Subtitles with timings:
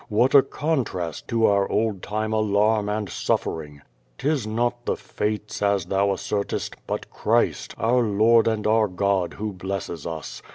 [0.09, 3.83] What a contrast to our old time alarm and suffering!
[4.17, 9.53] 'Tis not the fau28, as thou assertest, but Christ, our Lord and our God, who
[9.53, 10.41] ulesses us.